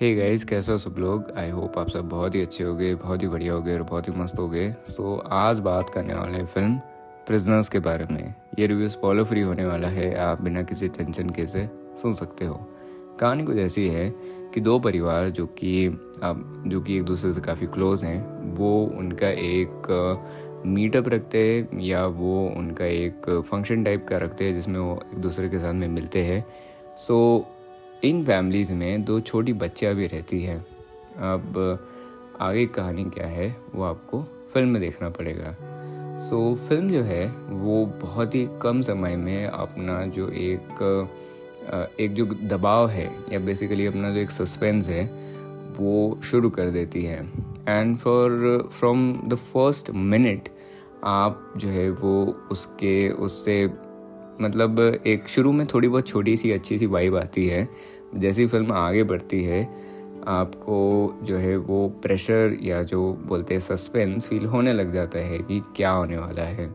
Hey 0.00 0.14
guys 0.14 0.44
कैसे 0.44 0.72
हो 0.72 0.78
सब 0.78 0.94
लोग? 0.98 1.30
आई 1.38 1.50
होप 1.50 1.78
आप 1.78 1.88
सब 1.90 2.08
बहुत 2.08 2.34
ही 2.34 2.40
अच्छे 2.42 2.64
हो 2.64 2.74
गए 2.76 2.94
बहुत 2.94 3.22
ही 3.22 3.28
बढ़िया 3.28 3.52
हो 3.52 3.60
गए 3.62 3.74
और 3.74 3.82
बहुत 3.82 4.08
ही 4.08 4.12
मस्त 4.12 4.38
हो 4.38 4.48
गए 4.48 4.74
सो 4.88 5.14
so, 5.16 5.32
आज 5.32 5.58
बात 5.58 5.90
करने 5.90 6.14
वाले 6.14 6.38
हैं 6.38 6.46
फ़िल्म 6.46 6.76
प्रिजनर्स 7.26 7.68
के 7.68 7.78
बारे 7.78 8.06
में। 8.10 8.34
ये 8.58 8.66
रिव्यू 8.66 8.88
फॉलो 8.88 9.24
फ्री 9.24 9.40
होने 9.40 9.64
वाला 9.64 9.88
है 9.88 10.14
आप 10.16 10.42
बिना 10.42 10.62
किसी 10.62 10.88
टेंशन 10.88 11.30
के 11.30 11.46
से 11.46 11.68
सुन 12.02 12.12
सकते 12.12 12.44
हो। 12.44 12.60
कहानी 13.20 13.44
कुछ 13.44 13.56
ऐसी 13.56 13.88
है 13.88 14.08
कि 14.54 14.60
दो 14.60 14.78
परिवार 14.78 15.28
जो 15.30 15.46
कि 15.46 15.86
अब 16.22 16.64
जो 16.66 16.80
कि 16.80 16.96
एक 16.96 17.02
दूसरे 17.02 17.32
से 17.32 17.40
काफ़ी 17.40 17.66
क्लोज 17.66 18.04
हैं 18.04 18.54
वो 18.56 18.84
उनका 18.98 19.28
एक 19.28 20.62
मीटअप 20.66 21.08
रखते 21.08 21.50
हैं 21.50 21.80
या 21.80 22.06
वो 22.06 22.48
उनका 22.56 22.84
एक 22.84 23.44
फ़ंक्शन 23.50 23.84
टाइप 23.84 24.06
का 24.08 24.18
रखते 24.18 24.44
हैं 24.44 24.54
जिसमें 24.54 24.80
वो 24.80 25.02
एक 25.12 25.18
दूसरे 25.18 25.48
के 25.48 25.58
साथ 25.58 25.72
में 25.72 25.88
मिलते 25.88 26.22
हैं। 26.22 26.44
सो 26.96 27.38
so, 27.38 27.55
इन 28.06 28.22
फैमिलीज़ 28.24 28.72
में 28.74 29.04
दो 29.04 29.18
छोटी 29.20 29.52
बच्चियाँ 29.52 29.94
भी 29.94 30.06
रहती 30.06 30.42
हैं। 30.42 30.58
अब 31.26 31.58
आगे 32.40 32.66
कहानी 32.66 33.04
क्या 33.04 33.26
है 33.26 33.56
वो 33.74 33.84
आपको 33.84 34.22
फ़िल्म 34.52 34.68
में 34.68 34.80
देखना 34.82 35.08
पड़ेगा। 35.10 35.56
सो 36.18 36.36
so, 36.52 36.68
फ़िल्म 36.68 36.90
जो 36.90 37.02
है 37.02 37.26
वो 37.48 37.84
बहुत 38.02 38.34
ही 38.34 38.48
कम 38.62 38.80
समय 38.82 39.16
में 39.16 39.46
अपना 39.46 40.04
जो 40.06 40.28
एक 40.28 40.82
एक 42.00 42.14
जो 42.14 42.24
दबाव 42.26 42.88
है 42.88 43.06
या 43.32 43.38
बेसिकली 43.38 43.86
अपना 43.86 44.10
जो 44.10 44.20
एक 44.20 44.30
सस्पेंस 44.30 44.88
है 44.88 45.04
वो 45.78 46.20
शुरू 46.24 46.50
कर 46.50 46.70
देती 46.70 47.04
है। 47.04 47.20
And 47.68 47.96
for 47.96 48.68
from 48.72 49.12
the 49.24 49.34
first 49.34 49.90
minute 49.90 50.48
आप 51.04 51.52
जो 51.56 51.68
है 51.68 51.90
वो 51.90 52.24
उसके 52.50 53.08
उससे 53.10 53.66
मतलब 54.40 54.80
एक 55.06 55.28
शुरू 55.28 55.52
में 55.52 55.66
थोड़ी 55.66 55.88
बहुत 55.88 56.08
छोटी 56.08 56.36
सी 56.36 56.50
अच्छी 56.52 56.78
सी 56.78 56.86
वाइब 56.86 57.16
आती 57.16 57.46
है। 57.46 57.68
जैसी 58.16 58.46
फ़िल्म 58.46 58.72
आगे 58.72 59.02
बढ़ती 59.04 59.42
है, 59.44 59.62
आपको 60.28 61.18
जो 61.22 61.36
है 61.36 61.56
वो 61.56 61.88
प्रेशर 62.02 62.56
या 62.62 62.82
जो 62.82 63.12
बोलते 63.26 63.54
हैं 63.54 63.60
सस्पेंस 63.60 64.26
फील 64.28 64.46
होने 64.46 64.72
लग 64.72 64.92
जाता 64.92 65.18
है 65.18 65.38
कि 65.38 65.60
क्या 65.76 65.90
होने 65.90 66.16
वाला 66.16 66.42
है। 66.42 66.66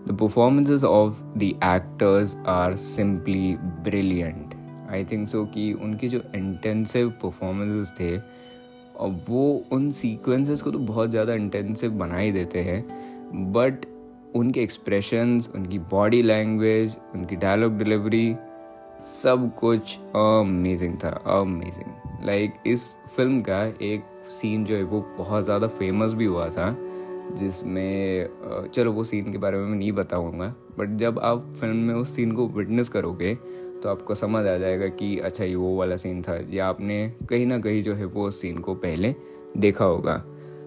The 0.00 0.16
performances 0.20 0.84
of 0.84 1.22
the 1.38 1.42
actors 1.42 2.36
are 2.48 2.76
simply 2.76 3.54
brilliant 3.84 4.54
I 4.90 5.04
think 5.04 5.26
so 5.28 5.44
कि 5.44 5.72
उनके 5.72 6.08
जो 6.08 6.20
इंटेंसिव 6.34 7.08
परफॉर्मेंसेस 7.22 7.92
थे 8.00 8.16
और 8.96 9.10
वो 9.28 9.44
उन 9.72 9.90
सीक्वेंसेस 9.90 10.62
को 10.62 10.70
तो 10.70 10.78
बहुत 10.78 11.10
ज़्यादा 11.10 11.34
इंटेंसिव 11.34 11.90
बना 11.90 12.16
ही 12.16 12.32
देते 12.32 12.60
हैं। 12.60 12.82
बट 13.52 13.84
उनके 14.34 14.62
एक्सप्रेशंस 14.62 15.52
उनकी 15.54 15.78
बॉडी 15.78 16.22
लैंग्वेज 16.22 16.98
उनकी 17.14 17.36
डायलॉग 17.36 17.78
डिलीवरी 17.78 18.36
सब 19.00 19.52
कुछ 19.60 19.98
अमेजिंग 19.98 20.94
था 21.04 21.08
अमेजिंग 21.08 22.26
लाइक 22.26 22.54
like, 22.54 22.66
इस 22.66 22.96
फ़िल्म 23.16 23.40
का 23.40 23.64
एक 23.64 24.22
सीन 24.30 24.64
जो 24.64 24.76
है 24.76 24.82
वो 24.82 25.00
बहुत 25.18 25.44
ज़्यादा 25.44 25.66
फ़ेमस 25.66 26.14
भी 26.14 26.24
हुआ 26.24 26.48
था 26.48 26.76
जिसमें 27.32 28.28
चलो 28.74 28.92
वो 28.92 29.04
सीन 29.04 29.32
के 29.32 29.38
बारे 29.38 29.58
में 29.58 29.66
मैं 29.66 29.78
नहीं 29.78 29.92
बताऊँगा 29.92 30.54
बट 30.78 30.96
जब 30.96 31.18
आप 31.18 31.54
फ़िल्म 31.60 31.76
में 31.76 31.94
उस 31.94 32.16
सीन 32.16 32.32
को 32.32 32.48
विटनेस 32.48 32.88
करोगे 32.88 33.34
तो 33.82 33.88
आपको 33.88 34.14
समझ 34.14 34.46
आ 34.46 34.56
जाएगा 34.56 34.86
कि 34.86 35.18
अच्छा 35.18 35.44
ये 35.44 35.54
वो 35.54 35.76
वाला 35.76 35.96
सीन 35.96 36.22
था 36.22 36.38
या 36.50 36.66
आपने 36.66 37.12
कहीं 37.30 37.46
ना 37.46 37.58
कहीं 37.58 37.82
जो 37.82 37.94
है 37.94 38.04
वो 38.04 38.26
उस 38.26 38.40
सीन 38.40 38.58
को 38.58 38.74
पहले 38.74 39.14
देखा 39.56 39.84
होगा. 39.84 40.24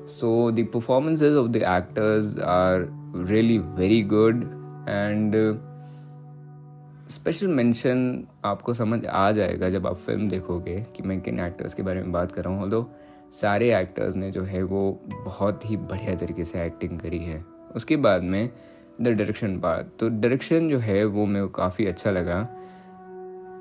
So 0.07 0.51
the 0.51 0.67
performances 0.73 1.35
of 1.35 1.47
the 1.47 1.55
actors 1.55 2.39
are 2.39 3.02
really 3.15 3.57
very 3.57 4.01
good 4.03 4.43
and 4.89 5.35
special 7.09 7.47
mention 7.47 8.23
आपको 8.45 8.73
समझ 8.73 9.05
आ 9.05 9.31
जाएगा 9.31 9.69
जब 9.69 9.87
आप 9.87 9.97
फ़िल्म 9.97 10.29
देखोगे 10.29 10.75
कि 10.95 11.03
मैं 11.03 11.19
किन 11.21 11.39
एक्टर्स 11.39 11.73
के 11.73 11.83
बारे 11.83 12.01
में 12.01 12.11
बात 12.11 12.31
कर 12.31 12.43
रहा 12.43 12.53
हूँ। 12.53 12.69
तो 12.71 12.89
सारे 13.31 13.73
एक्टर्स 13.75 14.15
ने 14.15 14.31
जो 14.31 14.43
है 14.43 14.63
वो 14.63 14.81
बहुत 15.11 15.69
ही 15.69 15.77
बढ़िया 15.77 16.15
तरीके 16.15 16.43
से 16.43 16.63
एक्टिंग 16.63 16.99
करी 16.99 17.19
है। 17.19 17.43
उसके 17.75 17.95
बाद 17.97 18.23
में 18.23 18.49
द 19.01 19.07
डायरेक्शन 19.07 19.59
पार्ट 19.59 19.87
तो 19.99 20.09
डायरेक्शन 20.09 20.69
जो 20.69 20.79
है 20.79 21.03
वो 21.05 21.25
मेरे 21.25 21.45
को 21.45 21.51
काफ़ी 21.51 21.85
अच्छा 21.85 22.11
लगा। 22.11 22.39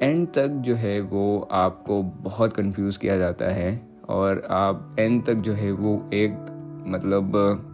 एंड 0.03 0.27
तक 0.29 0.49
जो 0.61 0.75
है 0.75 1.01
वो 1.01 1.49
आपको 1.53 2.03
बहुत 2.03 2.53
कंफ्यूज 2.53 2.97
किया 2.97 3.17
जाता 3.19 3.51
है 3.51 3.81
और 4.09 4.47
आप 4.51 4.97
एंड 4.99 5.25
तक 5.25 5.35
जो 5.35 5.53
है 5.53 5.73
वो 5.73 5.95
एक 6.15 6.33
मतलब 6.87 7.69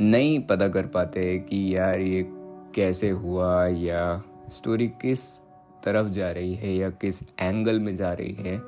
नहीं 0.00 0.38
पता 0.40 0.68
कर 0.68 0.86
पाते 0.86 1.38
कि 1.38 1.76
यार 1.76 2.00
ये 2.00 2.22
कैसे 2.74 3.10
हुआ 3.10 3.66
या 3.66 4.22
स्टोरी 4.52 4.88
किस 4.88 5.38
तरफ़ 5.84 6.08
जा 6.08 6.30
रही 6.30 6.54
है 6.54 6.74
या 6.76 6.90
किस 6.90 7.22
एंगल 7.40 7.80
में 7.80 7.94
जा 7.96 8.12
रही 8.12 8.32
है। 8.32 8.58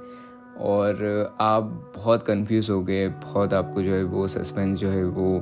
और 0.58 1.36
आप 1.40 1.92
बहुत 1.96 2.22
कंफ्यूज 2.22 2.70
हो 2.70 2.82
गए, 2.82 3.08
बहुत 3.08 3.54
आपको 3.54 3.82
जो 3.82 3.94
है 3.94 4.02
वो 4.04 4.26
सस्पेंस 4.28 4.78
जो 4.78 4.88
है 4.88 5.04
वो 5.04 5.38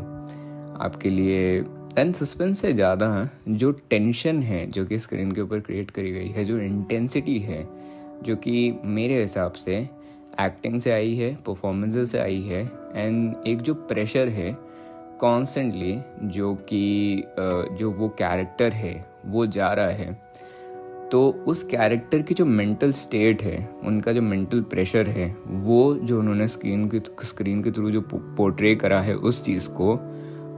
आपके 0.80 1.10
लिए 1.10 1.64
एंड 1.98 2.14
सस्पेंस 2.14 2.58
से 2.60 2.72
ज़्यादा 2.72 3.28
जो 3.48 3.70
टेंशन 3.90 4.42
है 4.42 4.66
जो 4.66 4.84
कि 4.86 4.98
स्क्रीन 4.98 5.32
के 5.32 5.40
ऊपर 5.40 5.60
क्रिएट 5.60 5.90
करी 5.90 6.12
गई 6.12 6.28
है, 6.28 6.44
जो 6.44 6.58
इंटेंसिटी 6.58 7.38
है, 7.38 7.68
जो 8.22 8.36
कि 8.36 8.78
मेरे 8.84 9.20
हिसाब 9.20 9.52
से 9.52 9.76
एक्टिंग 10.40 10.80
से 10.80 10.90
आई 10.90 11.14
है 11.14 11.34
परफॉर्मेंसेस 11.46 12.10
से 12.10 12.18
आई 12.18 12.40
है 12.42 12.62
एंड 12.94 13.34
एक 13.46 13.58
जो 13.58 13.74
प्रेशर 13.74 14.28
है 14.28 14.65
कॉन्स्टेंटली 15.20 15.98
जो 16.28 16.54
कि 16.68 17.24
जो 17.72 17.90
वो 17.90 18.08
कैरेक्टर 18.18 18.72
है, 18.72 19.04
वो 19.26 19.46
जा 19.48 19.72
रहा 19.72 19.86
है 19.86 20.12
तो 21.12 21.28
उस 21.46 21.62
कैरेक्टर 21.62 22.22
की 22.22 22.34
जो 22.34 22.44
मेंटल 22.44 22.92
स्टेट 22.92 23.42
है, 23.42 23.68
उनका 23.84 24.12
जो 24.12 24.22
मेंटल 24.22 24.60
प्रेशर 24.62 25.08
है, 25.08 25.26
वो 25.46 25.94
जो 25.96 26.18
उन्होंने 26.18 26.48
स्क्रीन 26.48 26.88
के 26.94 27.00
स्क्रीन 27.24 27.62
के 27.62 27.70
थ्रू 27.70 27.90
जो 27.90 28.00
पोर्ट्रे 28.12 28.74
करा 28.76 29.00
है 29.00 29.14
उस 29.14 29.44
चीज़ 29.44 29.68
को, 29.70 29.94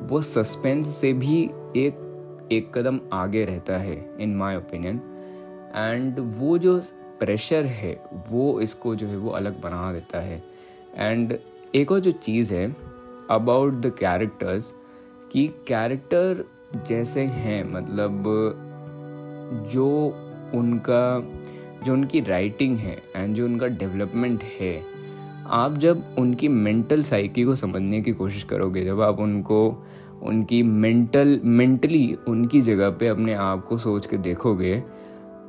वो 0.08 0.22
सस्पेंस 0.22 0.96
से 0.96 1.12
भी 1.12 1.42
एक 1.76 2.04
एक 2.52 2.72
कदम 2.74 3.00
आगे 3.12 3.44
रहता 3.44 3.76
है 3.76 3.96
इन 4.20 4.34
माय 4.36 4.56
ओपिनियन 4.56 5.00
एंड 5.76 6.18
वो 6.38 6.58
जो 6.58 6.80
प्रेशर 7.20 7.64
है, 7.64 7.92
वो 8.30 8.60
इसको 8.60 8.94
जो 8.96 9.06
है 9.06 9.16
वो 9.16 9.30
अलग 9.30 9.60
बना 9.60 9.92
देता 9.92 10.20
है. 10.20 10.42
एंड 10.96 11.38
एक 11.74 11.92
और 11.92 12.00
जो 12.00 12.10
चीज़ 12.12 12.54
है 12.54 12.68
अबाउट 13.30 13.74
द 13.74 13.92
कैरेक्टर्स 13.98 14.72
कि 15.32 15.46
कैरेक्टर 15.68 16.44
जैसे 16.88 17.22
हैं 17.22 17.62
मतलब 17.72 18.24
जो 19.72 19.88
उनका, 20.54 21.20
जो 21.84 21.92
उनकी 21.92 22.20
राइटिंग 22.20 22.76
है 22.76 22.96
एंड 23.16 23.34
जो 23.34 23.44
उनका 23.44 23.66
डेवलपमेंट 23.66 24.42
है, 24.60 24.82
आप 25.46 25.76
जब 25.78 26.14
उनकी 26.18 26.48
मेंटल 26.48 27.02
साइकी 27.02 27.44
को 27.44 27.54
समझने 27.54 28.00
की 28.00 28.12
कोशिश 28.12 28.42
करोगे, 28.44 28.84
जब 28.84 29.00
आप 29.00 29.20
उनको, 29.20 29.84
उनकी 30.22 30.62
मेंटल 30.62 31.40
मेंटली 31.44 32.16
उनकी 32.28 32.60
जगह 32.60 32.90
पे 32.90 33.08
अपने 33.08 33.34
आप 33.34 33.64
को 33.64 33.76
सोच 33.78 34.06
के 34.06 34.16
देखोगे 34.18 34.82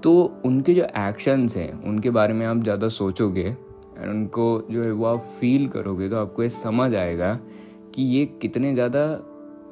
तो 0.03 0.11
उनके 0.45 0.73
जो 0.73 0.83
एक्शंस 0.97 1.55
हैं, 1.57 1.71
उनके 1.83 2.09
बारे 2.09 2.33
में 2.33 2.45
आप 2.45 2.63
ज़्यादा 2.63 2.87
सोचोगे 2.87 3.43
एंड 3.43 4.09
उनको 4.09 4.67
जो 4.71 4.83
है 4.83 4.91
वो 4.91 5.05
आप 5.05 5.25
फील 5.39 5.67
करोगे 5.67 6.09
तो 6.09 6.17
आपको 6.17 6.43
ये 6.43 6.49
समझ 6.49 6.93
आएगा 6.95 7.39
कि 7.99 8.03
ये 8.05 8.25
कितने 8.41 8.73
ज़्यादा, 8.73 8.99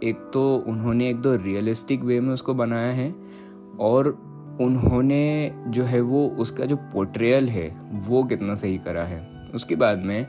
एक 0.03 0.29
तो 0.33 0.41
उन्होंने 0.67 1.09
एक 1.09 1.17
दो 1.17 1.35
रियलिस्टिक 1.35 2.01
वे 2.03 2.19
में 2.19 2.33
उसको 2.33 2.53
बनाया 2.53 2.91
है 2.93 3.09
और 3.79 4.07
उन्होंने 4.61 5.51
जो 5.67 5.83
है 5.83 5.99
वो 6.01 6.25
उसका 6.37 6.65
जो 6.65 6.75
पोर्ट्रेयल 6.93 7.47
है, 7.49 7.67
वो 7.99 8.23
कितना 8.23 8.55
सही 8.55 8.77
करा 8.77 9.03
है। 9.03 9.19
उसके 9.55 9.75
बाद 9.75 9.99
में 9.99 10.27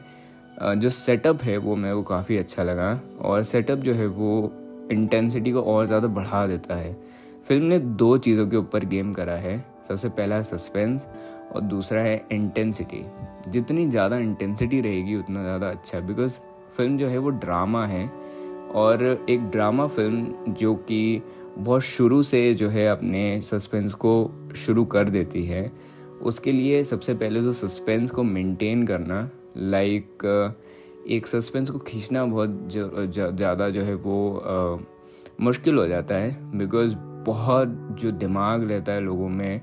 जो 0.77 0.91
सेटअप 0.91 1.43
है 1.43 1.57
वो 1.57 1.77
मेरे 1.77 1.95
को 1.95 2.03
काफ़ी 2.03 2.37
अच्छा 2.37 2.63
लगा 2.63 3.01
और 3.21 3.43
सेटअप 3.43 3.79
जो 3.79 3.95
है 3.95 4.07
वो 4.09 4.53
इंटेंसिटी 4.93 5.53
को 5.53 5.63
और 5.65 5.87
ज़्यादा 5.87 6.09
बढ़ा 6.11 6.47
देता 6.47 6.75
है। 6.75 6.93
फ़िल्म 7.49 7.65
ने 7.65 7.79
दो 7.79 8.17
चीज़ों 8.19 8.47
के 8.47 8.57
ऊपर 8.57 8.85
गेम 8.87 9.13
करा 9.13 9.37
है। 9.37 9.59
सबसे 9.89 10.09
पहला 10.11 10.37
है 10.37 10.43
सस्पेंस 10.45 11.09
और 11.55 11.61
दूसरा 11.63 12.01
है 12.01 12.23
इंटेंसिटी 12.33 13.05
जितनी 13.49 13.89
ज़्यादा 13.89 14.17
इंटेंसिटी 14.19 14.81
रहेगी, 14.81 15.17
उतना 15.17 15.43
ज़्यादा 15.43 15.69
अच्छा 15.69 16.01
बिकॉज़ 16.01 16.39
फ़िल्म 16.79 16.97
जो 16.97 17.07
है 17.09 17.19
वो 17.19 17.31
ड्रामा 17.31 17.87
है 17.87 18.07
और 18.75 19.27
एक 19.31 19.49
ड्रामा 19.51 19.87
फ़िल्म 19.87 20.53
जो 20.53 20.75
कि 20.75 21.23
बहुत 21.59 21.83
शुरू 21.83 22.23
से 22.23 22.55
जो 22.55 22.69
है 22.69 22.87
अपने 22.87 23.41
सस्पेंस 23.41 23.95
को 23.95 24.13
शुरू 24.57 24.85
कर 24.85 25.09
देती 25.09 25.43
है, 25.45 25.73
उसके 26.23 26.53
लिए 26.53 26.85
सबसे 26.85 27.15
पहले 27.15 27.43
जो 27.43 27.53
सस्पेंस 27.53 28.11
को 28.11 28.23
मेंटेन 28.23 28.87
करना 28.87 29.29
लाइक 29.57 30.25
एक 31.11 31.27
सस्पेंस 31.27 31.71
को 31.71 31.79
खींचना 31.79 32.25
बहुत 32.25 32.69
ज़्यादा 32.71 33.69
जो 33.69 33.83
है 33.83 33.95
वो 33.95 34.81
मुश्किल 35.41 35.77
हो 35.77 35.87
जाता 35.87 36.15
है 36.15 36.59
बिकॉज़ 36.59 36.95
बहुत 37.27 37.97
जो 38.01 38.11
दिमाग 38.11 38.71
रहता 38.71 38.93
है 38.93 39.01
लोगों 39.01 39.29
में, 39.29 39.61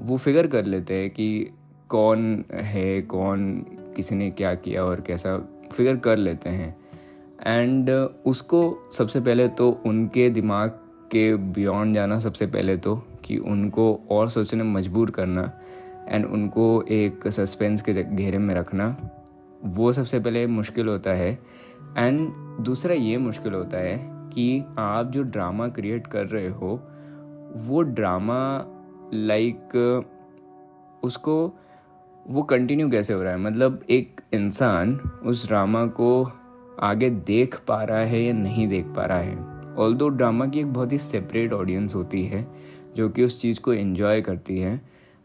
वो 0.00 0.16
फिगर 0.16 0.46
कर 0.46 0.64
लेते 0.64 0.94
हैं 0.94 1.10
कि 1.10 1.50
कौन 1.88 2.44
है, 2.52 3.02
कौन 3.02 3.54
किसी 3.96 4.14
ने 4.14 4.30
क्या 4.30 4.54
किया 4.54 4.84
और 4.84 5.00
कैसा 5.00 5.36
फिगर 5.74 5.96
कर 5.96 6.16
लेते 6.16 6.50
हैं। 6.50 6.76
एंड 7.40 7.90
उसको 8.26 8.90
सबसे 8.92 9.20
पहले 9.20 9.48
तो 9.48 9.70
उनके 9.86 10.28
दिमाग 10.30 10.70
के 11.10 11.34
बियॉन्ड 11.36 11.94
जाना 11.94 12.18
सबसे 12.18 12.46
पहले 12.46 12.76
तो 12.76 12.94
कि 13.24 13.36
उनको 13.38 14.00
और 14.10 14.28
सोचने 14.28 14.62
मजबूर 14.62 15.10
करना 15.10 15.50
एंड 16.08 16.24
उनको 16.26 16.82
एक 16.90 17.28
सस्पेंस 17.28 17.82
के 17.82 17.92
घेरे 17.92 18.38
में 18.38 18.54
रखना, 18.54 18.96
वो 19.64 19.92
सबसे 19.92 20.20
पहले 20.20 20.46
मुश्किल 20.46 20.88
होता 20.88 21.10
है। 21.10 21.32
एंड 21.96 22.28
दूसरा 22.60 22.94
ये 22.94 23.18
मुश्किल 23.18 23.54
होता 23.54 23.78
है 23.78 23.96
कि 24.30 24.64
आप 24.78 25.10
जो 25.10 25.22
ड्रामा 25.22 25.68
क्रिएट 25.68 26.06
कर 26.06 26.26
रहे 26.26 26.48
हो, 26.48 26.80
वो 27.56 27.82
ड्रामा 27.82 28.40
लाइक 29.14 29.76
उसको 31.02 31.36
वो 32.26 32.42
कंटिन्यू 32.42 32.88
कैसे 32.90 33.12
हो 33.12 33.22
रहा 33.22 33.32
है? 33.32 33.38
मतलब 33.38 33.80
एक 33.90 34.20
इंसान 34.34 34.94
उस 35.24 35.46
ड्रामा 35.48 35.84
को 35.88 36.30
आगे 36.82 37.10
देख 37.10 37.58
पा 37.68 37.82
रहा 37.82 37.98
है 37.98 38.22
या 38.22 38.32
नहीं 38.32 38.66
देख 38.68 38.86
पा 38.86 39.04
रहा 39.04 39.18
है? 39.18 39.36
ऑल 39.76 39.94
दो 39.94 40.08
ड्रामा 40.08 40.46
की 40.46 40.60
एक 40.60 40.72
बहुत 40.72 40.92
ही 40.92 40.98
सेपरेट 40.98 41.52
ऑडियंस 41.52 41.94
होती 41.94 42.24
है, 42.24 42.46
जो 42.96 43.08
कि 43.08 43.24
उस 43.24 43.40
चीज़ 43.40 43.60
को 43.60 43.72
इन्जॉय 43.74 44.20
करती 44.20 44.58
है, 44.58 44.76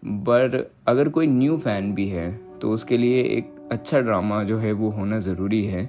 पर 0.04 0.72
अगर 0.88 1.10
कोई 1.10 1.28
न्यू 1.28 1.58
फ़ैन 1.58 1.94
भी 1.96 2.08
है 2.10 2.32
तो 2.60 2.72
उसके 2.72 2.98
लिए 2.98 3.22
एक 3.24 3.56
अच्छा 3.72 4.00
ड्रामा 4.00 4.44
जो 4.44 4.58
है 4.58 4.72
वो 4.72 4.90
होना 4.90 5.20
ज़रूरी 5.20 5.64
है। 5.66 5.84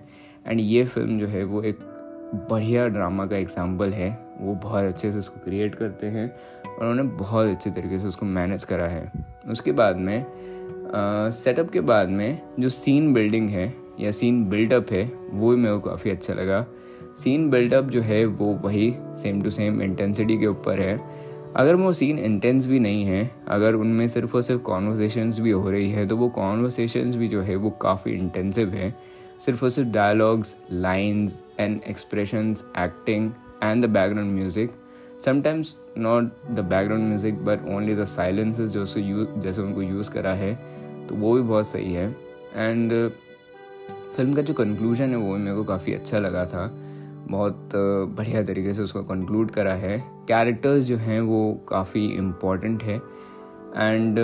एंड 0.47 0.61
ये 0.61 0.85
फ़िल्म 0.85 1.19
जो 1.19 1.27
है 1.27 1.45
वो 1.45 1.63
एक 1.63 1.79
बढ़िया 2.51 2.87
ड्रामा 2.89 3.27
का 3.27 3.37
एग्ज़ाम्पल 3.37 3.93
है। 3.93 4.11
वो 4.41 4.55
बहुत 4.55 4.85
अच्छे 4.85 5.11
से 5.13 5.19
उसको 5.19 5.41
क्रिएट 5.45 5.75
करते 5.75 6.07
हैं 6.07 6.31
और 6.69 6.81
उन्होंने 6.81 7.03
बहुत 7.15 7.49
अच्छे 7.49 7.71
तरीके 7.71 7.99
से 7.99 8.09
उसको 8.09 8.27
मैनेज 8.27 8.65
करा 8.65 8.87
है। 8.87 9.11
उसके 9.51 9.73
बाद 9.73 9.97
में 9.99 10.25
सेटअप 10.95 11.71
के 11.71 11.81
बाद 11.81 12.09
में 12.09 12.41
जो 12.61 12.69
सीन 12.69 13.13
बिल्डिंग 13.15 13.49
है 13.51 13.73
या 14.01 14.11
सीन 14.11 14.45
बिल्डअप 14.45 14.93
है, 14.93 15.05
वो 15.31 15.51
भी 15.51 15.57
मेरे 15.57 15.75
को 15.75 15.81
काफ़ी 15.81 16.11
अच्छा 16.11 16.35
लगा। 16.35 16.67
सीन 17.17 17.49
बिल्डअप 17.51 17.85
जो 17.85 18.01
है, 18.03 18.25
वो 18.25 18.47
वही 18.55 18.93
सेम 19.17 19.43
टू 19.43 19.51
सेम 19.51 19.83
इंटेंसिटी 19.83 20.39
के 20.39 20.47
ऊपर 20.47 20.81
है। 20.81 21.01
अगर 21.57 21.75
वो 21.75 21.93
सीन 21.93 22.19
इंटेंस 22.19 22.67
भी 22.67 22.79
नहीं 22.81 23.05
है, 23.05 23.31
अगर 23.49 23.75
उनमें 23.75 24.07
सिर्फ़ 24.09 24.37
और 24.37 24.43
सिर्फ़ 24.43 24.63
कॉन्वर्सेशंस 24.63 25.39
भी 25.41 25.51
हो 25.51 25.71
रही 25.71 25.91
है 25.91 26.07
तो 26.07 26.17
वो 26.17 26.29
कॉन्वर्सेशंस 26.29 27.17
भी 27.17 27.29
जो 27.29 27.41
है, 27.41 27.57
वो 27.57 27.71
काफ़ी 27.71 28.13
इंटेंसिव 28.13 28.69
है। 28.69 28.95
सिर्फ़ 29.45 29.65
और 29.65 29.71
सिर्फ़ 29.71 29.89
dialogues 29.91 30.57
lines 30.73 31.41
and 31.61 31.81
expressions 31.89 32.65
acting 32.79 33.31
and 33.63 33.85
the 33.85 33.89
background 33.89 34.33
music 34.33 34.73
sometimes 35.25 35.77
not 35.99 36.31
the 36.51 36.61
background 36.61 37.09
music 37.09 37.45
but 37.45 37.69
only 37.69 37.95
the 37.95 38.05
silences 38.05 38.71
जो 38.71 38.85
सो 38.85 39.01
यूज़ 39.01 39.39
जैसे 39.41 39.63
उनको 39.63 39.83
यूज़ 39.83 40.11
करा 40.11 40.33
है 40.35 40.55
तो 41.09 41.15
वो 41.15 41.35
भी 41.35 41.43
बहुत 41.43 41.67
सही 41.67 41.93
है। 41.93 42.09
एंड 42.57 42.93
फ़िल्म 44.17 44.33
का 44.33 44.43
जो 44.43 44.55
कंक्लूजन 44.55 45.11
है, 45.11 45.17
वो 45.17 45.35
भी 45.35 45.43
मेरे 45.43 45.57
को 45.57 45.65
काफ़ी 45.65 45.93
अच्छा 45.95 46.19
लगा 46.19 46.45
था। 46.47 46.67
बहुत 47.29 47.71
बढ़िया 48.17 48.43
तरीके 48.45 48.73
से 48.75 48.83
उसको 48.83 49.03
कंक्लूड 49.03 49.51
करा 49.51 49.75
है। 49.75 49.99
कैरेक्टर्स 50.29 50.85
जो 50.85 50.97
हैं, 50.97 51.21
वो 51.21 51.53
काफ़ी 51.69 52.05
इंपॉर्टेंट 52.07 52.83
है। 52.83 52.97
एंड 53.77 54.19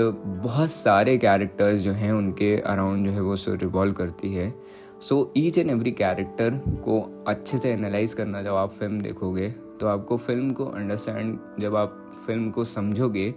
बहुत 0.45 0.71
सारे 0.71 1.17
कैरेक्टर्स 1.19 1.81
जो 1.81 1.93
हैं, 1.93 2.13
उनके 2.13 2.57
अराउंड 2.57 3.07
जो 3.07 3.13
है, 3.13 3.21
वो 3.21 3.37
सो 3.37 3.55
रिवॉल्व 3.55 3.93
करती 3.93 4.35
है। 4.35 4.53
So 5.01 5.33
each 5.37 5.59
and 5.59 5.71
every 5.71 5.91
character 5.93 6.51
को 6.85 7.01
अच्छे 7.29 7.59
से 7.59 7.73
एनालाइज 7.73 8.15
करना 8.15 8.43
जब 8.43 8.55
आप 8.55 8.73
फ़िल्म 8.73 9.01
देखोगे 9.01 9.49
तो 9.81 9.87
आपको 9.87 10.17
फ़िल्म 10.17 10.51
को 10.51 10.65
अंडरस्टैंड 10.67 11.39
जब 11.61 11.77
आप 11.77 12.03
फ़िल्म 12.27 12.51
को 12.51 12.65
समझोगे 12.65 13.31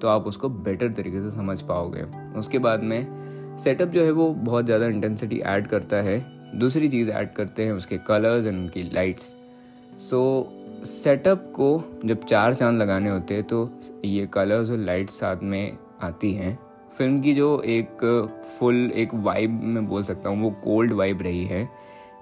तो 0.00 0.08
आप 0.08 0.26
उसको 0.26 0.48
बेटर 0.48 0.88
तरीके 0.88 1.20
से 1.20 1.30
समझ 1.30 1.60
पाओगे। 1.62 2.02
उसके 2.38 2.58
बाद 2.58 2.82
में 2.82 3.56
सेटअप 3.58 3.88
जो 3.88 4.04
है 4.04 4.10
वो 4.10 4.28
बहुत 4.34 4.64
ज़्यादा 4.66 4.86
इंटेंसिटी 4.86 5.38
ऐड 5.38 5.66
करता 5.66 5.96
है। 5.98 6.18
दूसरी 6.58 6.88
चीज़ 6.88 7.10
ऐड 7.10 7.32
करते 7.34 7.64
हैं 7.64 7.72
उसके 7.72 7.98
कलर्स 7.98 8.46
एंड 8.46 8.58
उनकी 8.58 8.82
लाइट्स 8.92 9.34
सो 10.00 10.22
सेटअप 10.84 11.52
को 11.56 11.68
जब 12.04 12.24
चार 12.24 12.54
चाँद 12.54 12.76
लगाने 12.76 13.10
होते 13.10 13.34
हैं 13.34 13.44
तो 13.44 13.68
ये 14.04 14.26
कलर्स 14.26 14.70
और 14.70 14.76
लाइट्स 14.78 15.18
साथ 15.20 15.42
में 15.42 15.78
आती 16.02 16.32
हैं। 16.32 16.58
फ़िल्म 16.98 17.20
की 17.20 17.32
जो 17.34 17.60
एक 17.66 18.04
फुल 18.58 18.90
एक 18.94 19.14
वाइब 19.14 19.60
मैं 19.64 19.86
बोल 19.86 20.02
सकता 20.02 20.28
हूँ, 20.28 20.42
वो 20.42 20.50
कोल्ड 20.64 20.92
वाइब 20.92 21.22
रही 21.22 21.44
है। 21.44 21.68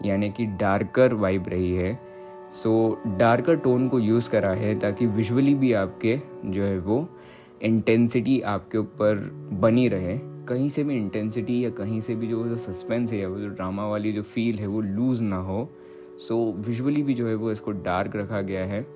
यानी 0.05 0.31
कि 0.31 0.47
डार्कर 0.57 1.15
वाइब 1.15 1.49
रही 1.49 1.73
है। 1.75 1.93
सो 2.53 3.03
डार्कर 3.07 3.57
टोन 3.57 3.89
को 3.89 3.99
यूज़ 3.99 4.31
करा 4.31 4.51
है 4.51 4.79
ताकि 4.79 5.07
विजुअली 5.07 5.55
भी 5.55 5.73
आपके 5.73 6.19
जो 6.45 6.65
है 6.65 6.79
वो 6.79 7.09
इंटेंसिटी 7.63 8.41
आपके 8.41 8.79
ऊपर 8.79 9.15
बनी 9.53 9.89
रहे। 9.89 10.19
कहीं 10.49 10.69
से 10.69 10.85
भी 10.85 10.95
इंटेंसिटी 10.95 11.65
या 11.65 11.71
कहीं 11.71 12.01
से 12.01 12.15
भी 12.15 12.27
जो 12.27 12.57
सस्पेंस 12.57 13.13
है 13.13 13.19
या 13.19 13.29
वो 13.29 13.39
जो 13.39 13.49
ड्रामा 13.49 13.87
वाली 13.87 14.13
जो 14.13 14.23
फील 14.23 14.59
है 14.59 14.67
वो 14.67 14.81
लूज़ 14.81 15.23
ना 15.23 15.37
हो। 15.37 15.69
सो 16.29 16.55
so, 16.59 16.67
विजुअली 16.67 17.03
भी 17.03 17.15
जो 17.15 17.29
है 17.29 17.35
वो 17.35 17.53
इसको 17.53 17.71
डार्क 17.71 18.17
रखा 18.17 18.41
गया 18.41 18.65
है। 18.65 18.87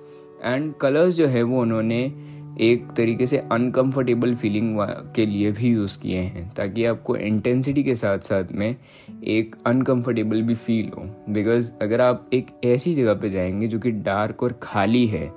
एंड 0.43 0.73
कलर्स 0.75 1.13
जो 1.13 1.27
है 1.27 1.43
वो 1.43 1.61
उन्होंने 1.61 2.13
एक 2.61 2.87
तरीके 2.97 3.25
से 3.27 3.37
अनकंफर्टेबल 3.51 4.35
फीलिंग 4.35 4.77
के 5.15 5.25
लिए 5.25 5.51
भी 5.51 5.69
यूज़ 5.69 5.99
किए 5.99 6.19
हैं 6.19 6.53
ताकि 6.53 6.85
आपको 6.85 7.15
इंटेंसिटी 7.15 7.83
के 7.83 7.95
साथ 7.95 8.19
साथ 8.19 8.43
में 8.51 8.75
एक 9.23 9.55
अनकंफर्टेबल 9.65 10.41
भी 10.41 10.55
फील 10.55 10.91
हो। 10.97 11.05
बिकॉज़ 11.29 11.73
अगर 11.81 12.01
आप 12.01 12.29
एक 12.33 12.47
ऐसी 12.65 12.93
जगह 12.93 13.13
पे 13.13 13.29
जाएँगे 13.29 13.67
जो 13.67 13.79
कि 13.79 13.91
डार्क 13.91 14.43
और 14.43 14.59
खाली 14.63 15.05
है 15.07 15.27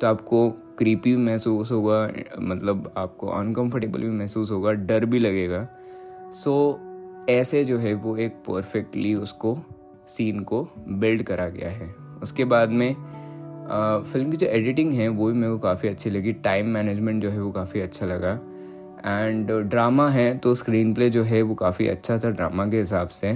तो 0.00 0.06
आपको 0.06 0.48
क्रीपी 0.78 1.16
महसूस 1.16 1.72
होगा 1.72 2.10
मतलब 2.40 2.92
आपको 2.96 3.26
अनकंफर्टेबल 3.26 4.00
भी 4.00 4.10
महसूस 4.10 4.50
होगा 4.50 4.72
डर 4.72 5.04
भी 5.04 5.18
लगेगा। 5.18 5.68
सो 6.32 6.80
so, 7.24 7.30
ऐसे 7.30 7.64
जो 7.64 7.78
है 7.78 7.94
वो 7.94 8.16
एक 8.16 8.32
परफेक्टली 8.32 9.14
उसको 9.14 9.58
सीन 10.06 10.40
को 10.40 10.68
बिल्ड 10.88 11.22
करा 11.22 11.48
गया 11.48 11.70
है। 11.70 11.94
उसके 12.22 12.44
बाद 12.44 12.70
में 12.70 12.96
फ़िल्म 13.72 14.30
की 14.30 14.36
जो 14.36 14.46
एडिटिंग 14.46 14.92
है 14.92 15.08
वो 15.08 15.26
भी 15.26 15.32
मेरे 15.32 15.52
को 15.52 15.58
काफ़ी 15.58 15.88
अच्छी 15.88 16.10
लगी। 16.10 16.32
टाइम 16.44 16.66
मैनेजमेंट 16.68 17.22
जो 17.22 17.30
है 17.30 17.40
वो 17.40 17.50
काफ़ी 17.50 17.80
अच्छा 17.80 18.06
लगा। 18.06 18.32
एंड 19.06 19.50
ड्रामा 19.50 20.08
है 20.10 20.36
तो 20.38 20.54
स्क्रीन 20.54 20.92
प्ले 20.94 21.08
जो 21.10 21.22
है 21.24 21.42
वो 21.42 21.54
काफ़ी 21.54 21.86
अच्छा 21.88 22.18
था 22.18 22.30
ड्रामा 22.30 22.66
के 22.66 22.78
हिसाब 22.78 23.08
से। 23.10 23.32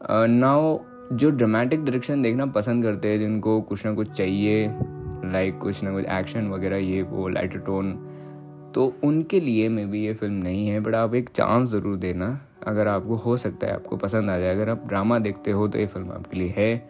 नाउ 0.00 0.78
जो 1.12 1.30
ड्रामेटिक 1.30 1.84
डायरेक्शन 1.84 2.22
देखना 2.22 2.46
पसंद 2.48 2.82
करते 2.84 3.08
हैं 3.08 3.18
जिनको 3.18 3.60
कुछ 3.60 3.84
ना 3.86 3.92
कुछ 3.94 4.10
चाहिए 4.10 4.66
लाइक 4.66 5.50
like, 5.50 5.62
कुछ 5.62 5.82
ना 5.84 5.92
कुछ 5.92 6.04
एक्शन 6.04 6.48
वगैरह 6.48 6.76
ये 6.76 7.02
वो 7.02 7.28
लाइटर 7.28 7.58
टोन 7.58 7.92
तो 8.74 8.92
उनके 9.04 9.40
लिए 9.40 9.68
में 9.68 9.90
भी 9.90 10.04
ये 10.04 10.14
फ़िल्म 10.14 10.34
नहीं 10.34 10.66
है 10.68 10.80
बट 10.80 10.94
आप 10.96 11.14
एक 11.14 11.28
चांस 11.28 11.68
ज़रूर 11.68 11.96
देना। 11.98 12.28
अगर 12.66 12.88
आपको 12.88 13.16
हो 13.16 13.36
सकता 13.36 13.66
है 13.66 13.74
आपको 13.74 13.96
पसंद 13.96 14.30
आ 14.30 14.38
जाए। 14.38 14.54
अगर 14.54 14.68
आप 14.68 14.86
ड्रामा 14.88 15.18
देखते 15.18 15.50
हो 15.50 15.68
तो 15.68 15.78
ये 15.78 15.86
फ़िल्म 15.86 16.10
आपके 16.12 16.38
लिए 16.38 16.54
है। 16.56 16.88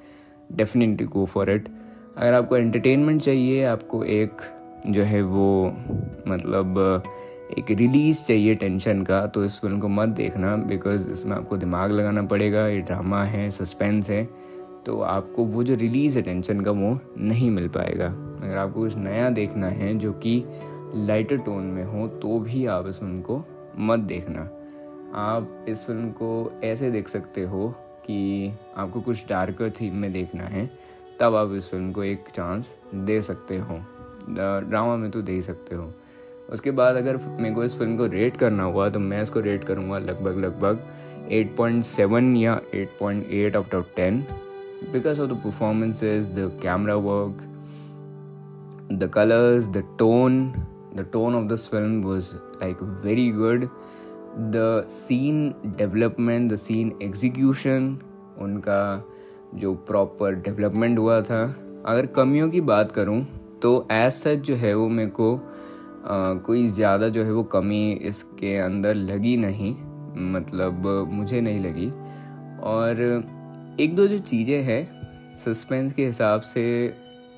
डेफिनेटली 0.52 1.06
गो 1.06 1.24
फॉर 1.26 1.50
इट 1.50 1.68
अगर 2.16 2.34
आपको 2.34 2.56
एंटरटेनमेंट 2.56 3.20
चाहिए, 3.22 3.64
आपको 3.64 4.02
एक 4.04 4.42
जो 4.86 5.02
है 5.02 5.22
वो 5.22 5.72
मतलब 6.28 7.02
एक 7.58 7.70
रिलीज़ 7.70 8.24
चाहिए 8.24 8.54
टेंशन 8.54 9.02
का 9.02 9.26
तो 9.26 9.44
इस 9.44 9.58
फ़िल्म 9.60 9.78
को 9.80 9.88
मत 9.88 10.08
देखना 10.10 10.54
बिकॉज़ 10.58 11.08
इसमें 11.10 11.36
आपको 11.36 11.56
दिमाग 11.56 11.92
लगाना 11.92 12.22
पड़ेगा, 12.22 12.66
ये 12.68 12.80
ड्रामा 12.80 13.22
है 13.24 13.50
सस्पेंस 13.50 14.10
है 14.10 14.24
तो 14.86 15.00
आपको 15.02 15.44
वो 15.44 15.64
जो 15.64 15.74
रिलीज़ 15.76 16.16
है 16.18 16.22
टेंशन 16.24 16.60
का, 16.60 16.70
वो 16.70 16.98
नहीं 17.18 17.50
मिल 17.50 17.68
पाएगा। 17.68 18.06
अगर 18.06 18.56
आपको 18.56 18.80
कुछ 18.80 18.96
नया 18.96 19.30
देखना 19.30 19.68
है, 19.68 19.94
जो 19.94 20.12
कि 20.14 20.44
लाइटर 20.96 21.36
टोन 21.38 21.64
में 21.64 21.84
हो 21.84 22.06
तो 22.22 22.38
भी 22.40 22.64
आप 22.66 22.88
इस 22.88 22.98
फ़िल्म 23.00 23.20
को 23.20 23.44
मत 23.78 23.98
देखना। 24.00 24.40
आप 25.20 25.66
इस 25.68 25.84
फ़िल्म 25.86 26.10
को 26.12 26.60
ऐसे 26.64 26.90
देख 26.90 27.08
सकते 27.08 27.42
हो 27.44 27.68
कि 28.04 28.52
आपको 28.76 29.00
कुछ 29.00 29.26
डार्कर 29.28 29.70
थीम 29.70 29.96
में 29.96 30.12
देखना 30.12 30.44
है 30.44 30.68
तब 31.20 31.34
आप 31.36 31.52
इस 31.54 31.70
फ़िल्म 31.70 31.92
को 31.92 32.04
एक 32.04 32.28
चांस 32.34 32.74
दे 32.94 33.20
सकते 33.20 33.58
हो। 33.58 33.78
ड्रामा 34.30 34.96
में 34.96 35.10
तो 35.10 35.22
दे 35.22 35.32
ही 35.32 35.42
सकते 35.42 35.74
हो। 35.74 35.92
उसके 36.52 36.70
बाद 36.70 36.96
अगर 36.96 37.16
मेरे 37.16 37.54
को 37.54 37.64
इस 37.64 37.78
फ़िल्म 37.78 37.96
को 37.96 38.06
रेट 38.06 38.36
करना 38.36 38.64
हुआ 38.64 38.88
तो 38.88 38.98
मैं 38.98 39.22
इसको 39.22 39.40
रेट 39.40 39.64
करूँगा 39.64 39.98
लगभग 39.98 40.38
लगभग 40.38 40.78
8.7 41.32 42.36
या 42.36 42.60
8.8 42.60 42.86
point 43.00 43.26
eight 43.30 43.56
out 43.56 43.74
of 43.74 43.94
ten 43.96 44.24
because 44.92 45.20
of 45.20 45.30
the 45.30 45.40
performances 45.44 46.26
the 46.38 46.50
camera 46.62 46.94
work 46.94 47.42
the 48.92 49.10
colours 49.14 49.66
the 49.68 49.84
tone 49.98 50.42
the 50.96 51.06
tone 51.12 51.34
of 51.34 51.44
this 51.44 51.68
film 51.68 52.02
was 52.02 52.34
like 52.34 52.82
very 53.04 53.30
good 53.30 53.68
the 54.52 54.84
scene 54.88 55.48
development 55.66 56.52
the 56.52 56.56
scene 56.56 56.92
execution 57.02 57.98
उनका 58.38 58.82
जो 59.54 59.74
proper 59.86 60.34
development 60.36 60.98
हुआ 60.98 61.20
था। 61.22 61.42
अगर 61.86 62.06
कमियों 62.08 62.48
की 62.50 62.60
बात 62.62 62.92
करूँ 62.92 63.22
तो 63.62 63.88
एज 63.92 64.12
सच 64.12 64.38
जो 64.40 64.54
है 64.56 64.74
वो 64.74 64.88
मेरे 64.90 65.10
को 65.10 65.34
आ, 65.34 66.32
कोई 66.36 66.66
ज़्यादा 66.68 67.08
जो 67.08 67.24
है 67.24 67.32
वो 67.32 67.42
कमी 67.44 67.90
इसके 68.02 68.56
अंदर 68.58 68.94
लगी 68.94 69.36
नहीं। 69.36 69.74
मतलब 70.32 70.86
मुझे 71.10 71.40
नहीं 71.40 71.60
लगी। 71.60 71.90
और 72.62 73.00
एक 73.80 73.94
दो 73.94 74.06
जो 74.06 74.18
चीज़ें 74.20 74.62
हैं 74.62 75.36
सस्पेंस 75.38 75.92
के 75.92 76.06
हिसाब 76.06 76.40
से 76.42 76.64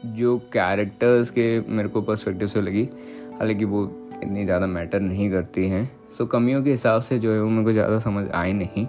जो 0.06 0.36
कैरेक्टर्स 0.52 1.30
के 1.30 1.44
मेरे 1.68 1.88
को 1.88 2.02
पर्सपेक्टिव 2.02 2.48
से 2.48 2.60
लगी 2.60 2.88
हालाँकि 3.32 3.64
वो 3.64 3.84
इतनी 4.14 4.44
ज़्यादा 4.44 4.66
मैटर 4.68 5.00
नहीं 5.00 5.30
करती 5.30 5.66
हैं। 5.68 5.90
सो 6.10 6.26
कमियों 6.26 6.62
के 6.62 6.70
हिसाब 6.70 7.00
से 7.02 7.18
जो 7.18 7.32
है 7.32 7.40
वो 7.40 7.48
मेरे 7.48 7.64
को 7.64 7.72
ज़्यादा 7.72 7.98
समझ 7.98 8.28
आई 8.30 8.52
नहीं। 8.52 8.86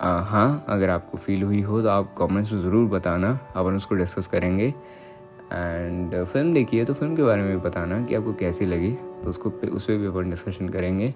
हाँ 0.00 0.64
अगर 0.68 0.90
आपको 0.90 1.18
फील 1.18 1.42
हुई 1.42 1.60
हो 1.62 1.80
तो 1.82 1.88
आप 1.88 2.14
कमेंट्स 2.18 2.52
में 2.52 2.60
ज़रूर 2.60 2.88
बताना। 2.90 3.38
अपन 3.56 3.76
उसको 3.76 3.94
डिस्कस 3.94 4.26
करेंगे। 4.26 4.66
एंड 5.52 6.14
फ़िल्म 6.24 6.52
देखिए 6.52 6.84
तो 6.84 6.94
फ़िल्म 6.94 7.16
के 7.16 7.22
बारे 7.22 7.42
में 7.42 7.50
भी 7.50 7.56
बताना 7.64 8.00
कि 8.06 8.14
आपको 8.14 8.32
कैसी 8.34 8.66
लगी। 8.66 8.90
तो 8.92 9.30
उसको 9.30 9.50
उस 9.68 9.84
पर 9.84 9.96
भी 9.96 10.06
अपन 10.06 10.30
डिस्कशन 10.30 10.68
करेंगे। 10.68 11.14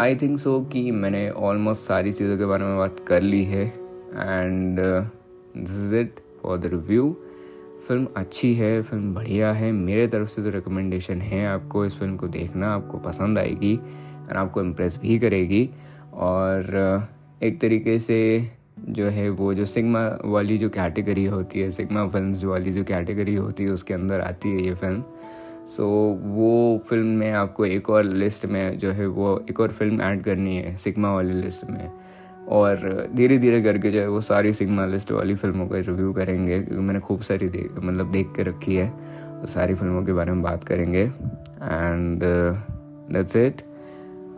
आई 0.00 0.14
थिंक 0.16 0.38
सो 0.38 0.60
कि 0.72 0.90
मैंने 0.90 1.28
ऑलमोस्ट 1.30 1.82
सारी 1.82 2.12
चीज़ों 2.12 2.38
के 2.38 2.44
बारे 2.44 2.64
में 2.64 2.76
बात 2.78 3.00
कर 3.08 3.22
ली 3.22 3.44
है। 3.44 3.66
And 3.66 4.80
this 4.80 5.70
is 5.70 5.94
it 5.96 6.20
for 6.42 6.58
the 6.58 6.66
review 6.66 7.16
film 7.88 8.06
अच्छी 8.16 8.54
है 8.54 8.82
फ़िल्म 8.82 9.14
बढ़िया 9.14 9.52
है। 9.52 9.72
मेरे 9.72 10.06
तरफ़ 10.08 10.28
से 10.28 10.42
तो 10.42 10.50
रिकमेंडेशन 10.50 11.20
है 11.20 11.46
आपको। 11.46 11.84
इस 11.86 11.98
फ़िल्म 11.98 12.16
को 12.16 12.28
देखना, 12.28 12.74
आपको 12.74 12.98
पसंद 12.98 13.38
आएगी। 13.38 13.76
और 13.76 14.36
आपको 14.36 14.60
इम्प्रेस 14.62 14.98
भी 15.00 15.18
करेगी। 15.18 15.68
और 16.14 17.08
एक 17.42 17.60
तरीके 17.60 17.98
से 17.98 18.18
जो 18.88 19.06
है 19.06 19.28
वो 19.30 19.54
जो 19.54 19.64
सिग्मा 19.64 20.06
वाली 20.24 20.58
जो 20.58 20.68
कैटेगरी 20.68 21.24
होती 21.24 21.60
है 21.60 21.70
सिग्मा 21.70 22.06
फ़िल्म 22.08 22.48
वाली 22.48 22.72
जो 22.72 22.84
कैटेगरी 22.84 23.34
होती 23.34 23.64
है 23.64 23.70
उसके 23.70 23.94
अंदर 23.94 24.20
आती 24.20 24.48
है 24.48 24.62
ये 24.62 24.74
फ़िल्म। 24.74 25.02
सो 25.66 25.82
so, 25.82 26.26
वो 26.26 26.82
फ़िल्म 26.88 27.06
में 27.06 27.32
आपको 27.32 27.64
एक 27.64 27.90
और 27.90 28.04
लिस्ट 28.04 28.46
में 28.46 28.78
जो 28.78 28.90
है 28.90 29.06
वो 29.06 29.38
एक 29.50 29.60
और 29.60 29.72
फ़िल्म 29.72 30.02
ऐड 30.02 30.22
करनी 30.22 30.56
है 30.56 30.76
सिग्मा 30.76 31.14
वाली 31.14 31.32
लिस्ट 31.32 31.70
में। 31.70 31.90
और 32.48 33.08
धीरे 33.14 33.38
धीरे 33.38 33.62
करके 33.62 33.90
जो 33.90 34.00
है 34.00 34.08
वो 34.08 34.20
सारी 34.20 34.52
सिग्मा 34.52 34.86
लिस्ट 34.86 35.12
वाली 35.12 35.34
फ़िल्मों 35.34 35.66
का 35.68 35.78
रिव्यू 35.78 36.12
करेंगे 36.12 36.60
क्योंकि 36.62 36.82
मैंने 36.82 37.00
खूब 37.00 37.20
सारी 37.20 37.48
देख 37.48 37.78
मतलब 37.78 38.10
देख 38.12 38.32
के 38.36 38.42
रखी 38.42 38.74
है। 38.74 38.88
तो 39.40 39.46
सारी 39.46 39.74
फ़िल्मों 39.74 40.04
के 40.04 40.12
बारे 40.12 40.32
में 40.32 40.42
बात 40.42 40.64
करेंगे। 40.64 41.02
And 41.02 42.20
that's 43.12 43.36
it. 43.36 43.62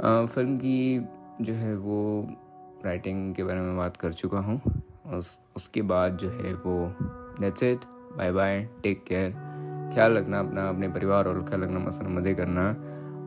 फ़िल्म 0.05 0.57
की 0.57 1.07
जो 1.41 1.55
है 1.55 1.77
वो 1.77 2.27
राइटिंग 2.85 3.35
के 3.35 3.45
बारे 3.45 3.61
में 3.61 3.77
बात 3.77 3.97
कर 3.97 4.13
चुका 4.13 4.39
हूँ। 4.39 4.83
उस, 5.15 5.41
उसके 5.57 5.83
बाद 5.83 6.17
जो 6.17 6.31
है 6.31 6.55
वो 6.55 6.95
that's 7.41 7.63
it 7.63 7.79
bye 8.19 8.33
bye 8.33 8.69
take 8.83 9.05
care 9.05 9.31
ख्याल 9.95 10.19
रखना 10.19 10.41
अपना, 10.41 10.69
अपने 10.69 10.89
परिवार 10.89 11.29
और 11.29 11.43
ख्याल 11.43 11.63
रखना 11.63 11.79
मसल 11.79 12.07
मज़े 12.07 12.35
करना। 12.35 12.71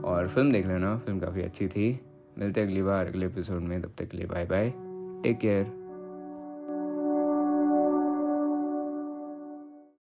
और 0.07 0.27
फ़िल्म 0.27 0.51
देख 0.51 0.67
लेना, 0.67 0.97
फ़िल्म 0.97 1.19
काफ़ी 1.19 1.41
अच्छी 1.41 1.67
थी। 1.67 1.99
मिलते 2.39 2.61
अगली 2.61 2.83
बार, 2.83 3.07
अगले 3.07 3.25
एपिसोड 3.25 3.61
में, 3.61 3.81
तब 3.81 3.91
तक 3.97 4.05
के 4.05 4.17
लिए 4.17 4.25
बाय 4.25 4.45
बाय 4.45 4.73
टेक 5.23 5.39
केयर 5.39 5.78